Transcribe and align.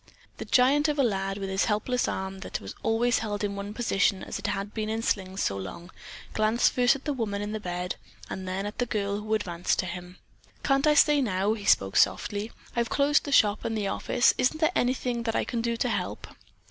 The 0.37 0.45
giant 0.45 0.87
of 0.87 0.97
a 0.97 1.03
lad, 1.03 1.37
with 1.37 1.47
his 1.51 1.65
helpless 1.65 2.07
arm 2.07 2.39
that 2.39 2.59
was 2.59 2.73
always 2.81 3.19
held 3.19 3.43
in 3.43 3.55
one 3.55 3.71
position 3.71 4.23
as 4.23 4.39
it 4.39 4.47
had 4.47 4.73
been 4.73 4.89
in 4.89 5.03
slings 5.03 5.43
so 5.43 5.55
long 5.55 5.83
ago, 5.83 5.91
glanced 6.33 6.71
first 6.71 6.95
at 6.95 7.05
the 7.05 7.13
woman 7.13 7.39
in 7.43 7.51
the 7.51 7.59
bed, 7.59 7.97
and 8.27 8.47
then 8.47 8.65
at 8.65 8.79
the 8.79 8.87
girl 8.87 9.19
who 9.21 9.31
advanced 9.35 9.77
to 9.77 9.85
him. 9.85 10.17
"Can't 10.63 10.87
I 10.87 10.95
stay 10.95 11.21
now?" 11.21 11.53
he 11.53 11.65
spoke 11.65 11.95
softly. 11.95 12.51
"I've 12.75 12.89
closed 12.89 13.25
the 13.25 13.31
shop 13.31 13.63
and 13.63 13.77
the 13.77 13.89
office. 13.89 14.33
Isn't 14.39 14.59
there 14.59 14.71
anything 14.75 15.21
that 15.21 15.35
I 15.35 15.43
can 15.45 15.61
do 15.61 15.77
to 15.77 15.89
help?" 15.89 16.25